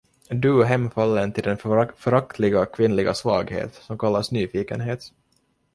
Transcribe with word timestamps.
Du 0.29 0.65
hemfallen 0.65 1.33
till 1.33 1.43
den 1.43 1.57
föraktliga 1.95 2.65
kvinnliga 2.65 3.13
svaghet, 3.13 3.73
som 3.73 3.97
kallas 3.97 4.31
nyfikenhet! 4.31 5.11